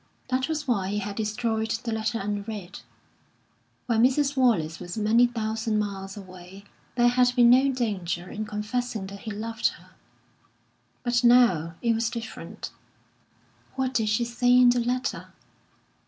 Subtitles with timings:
[0.29, 2.79] That was why he had destroyed the letter unread.
[3.85, 4.35] When Mrs.
[4.35, 6.63] Wallace was many thousand miles away
[6.95, 9.91] there had been no danger in confessing that he loved her;
[11.03, 12.71] but now it was different.
[13.75, 15.27] What did she say in the letter?